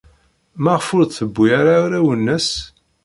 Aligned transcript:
Maɣef 0.63 0.87
ur 0.95 1.03
d-tewwi 1.05 1.47
ara 1.59 1.73
arraw-nnes? 1.83 2.49